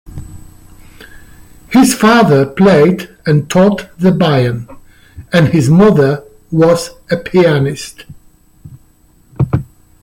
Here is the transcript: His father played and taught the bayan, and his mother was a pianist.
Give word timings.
His 1.67 1.93
father 1.93 2.43
played 2.47 3.15
and 3.23 3.47
taught 3.47 3.87
the 3.99 4.11
bayan, 4.11 4.67
and 5.31 5.49
his 5.49 5.69
mother 5.69 6.23
was 6.49 6.89
a 7.11 7.17
pianist. 7.17 8.05